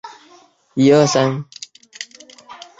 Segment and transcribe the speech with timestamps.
[0.03, 1.45] 帝国议会时期。